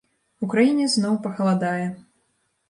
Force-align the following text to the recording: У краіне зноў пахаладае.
У 0.45 0.47
краіне 0.53 0.87
зноў 0.93 1.19
пахаладае. 1.27 1.85